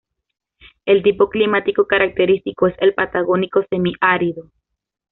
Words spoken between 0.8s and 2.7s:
El tipo climático característico